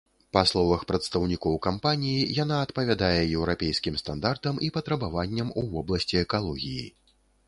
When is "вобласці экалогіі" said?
5.75-6.89